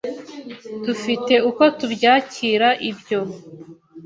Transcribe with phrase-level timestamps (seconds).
[0.85, 3.19] dufite uko tubyakira ibyo